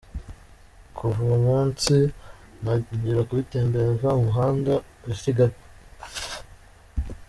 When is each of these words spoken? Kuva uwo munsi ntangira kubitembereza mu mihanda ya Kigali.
Kuva 0.95 1.17
uwo 1.25 1.37
munsi 1.47 1.95
ntangira 2.61 3.27
kubitembereza 3.27 4.07
mu 4.15 4.21
mihanda 4.27 4.73
ya 5.07 5.15
Kigali. 5.23 5.57